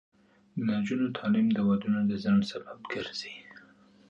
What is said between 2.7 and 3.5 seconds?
ګرځي.